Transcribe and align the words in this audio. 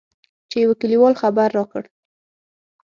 چې 0.49 0.57
يوه 0.63 0.75
کليوال 0.81 1.13
خبر 1.21 1.47
راکړ. 1.57 1.83